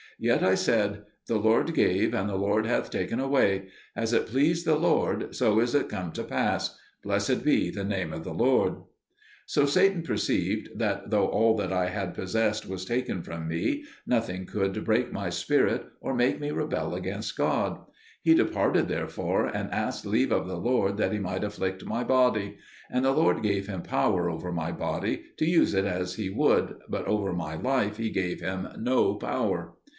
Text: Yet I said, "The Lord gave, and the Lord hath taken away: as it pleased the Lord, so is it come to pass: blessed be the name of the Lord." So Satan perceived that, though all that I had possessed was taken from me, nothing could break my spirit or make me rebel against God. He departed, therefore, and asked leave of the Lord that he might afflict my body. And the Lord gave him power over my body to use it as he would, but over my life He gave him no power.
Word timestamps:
Yet 0.17 0.43
I 0.43 0.53
said, 0.53 1.03
"The 1.27 1.37
Lord 1.37 1.73
gave, 1.73 2.13
and 2.13 2.29
the 2.29 2.35
Lord 2.35 2.67
hath 2.67 2.91
taken 2.91 3.19
away: 3.19 3.69
as 3.95 4.13
it 4.13 4.27
pleased 4.27 4.65
the 4.67 4.75
Lord, 4.75 5.35
so 5.35 5.59
is 5.59 5.73
it 5.73 5.89
come 5.89 6.11
to 6.11 6.23
pass: 6.23 6.77
blessed 7.03 7.43
be 7.43 7.71
the 7.71 7.83
name 7.83 8.13
of 8.13 8.23
the 8.23 8.33
Lord." 8.33 8.77
So 9.47 9.65
Satan 9.65 10.03
perceived 10.03 10.69
that, 10.77 11.09
though 11.09 11.27
all 11.27 11.55
that 11.57 11.73
I 11.73 11.89
had 11.89 12.13
possessed 12.13 12.67
was 12.67 12.83
taken 12.85 13.23
from 13.23 13.47
me, 13.47 13.85
nothing 14.05 14.45
could 14.45 14.85
break 14.85 15.11
my 15.11 15.29
spirit 15.31 15.85
or 16.01 16.13
make 16.15 16.39
me 16.39 16.51
rebel 16.51 16.93
against 16.93 17.35
God. 17.37 17.79
He 18.21 18.35
departed, 18.35 18.87
therefore, 18.87 19.47
and 19.47 19.71
asked 19.71 20.05
leave 20.05 20.31
of 20.31 20.47
the 20.47 20.57
Lord 20.57 20.97
that 20.97 21.13
he 21.13 21.19
might 21.19 21.43
afflict 21.43 21.85
my 21.85 22.03
body. 22.03 22.57
And 22.91 23.05
the 23.05 23.11
Lord 23.11 23.41
gave 23.41 23.65
him 23.67 23.81
power 23.81 24.29
over 24.29 24.51
my 24.51 24.71
body 24.71 25.23
to 25.37 25.45
use 25.45 25.73
it 25.73 25.85
as 25.85 26.15
he 26.15 26.29
would, 26.29 26.77
but 26.89 27.07
over 27.07 27.33
my 27.33 27.55
life 27.55 27.97
He 27.97 28.11
gave 28.11 28.39
him 28.39 28.67
no 28.77 29.15
power. 29.15 29.73